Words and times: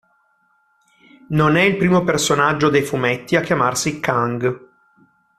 Non 1.27 1.55
è 1.57 1.61
il 1.61 1.77
primo 1.77 2.03
personaggio 2.03 2.69
dei 2.71 2.81
fumetti 2.81 3.35
a 3.35 3.41
chiamarsi 3.41 3.99
Kang. 3.99 4.69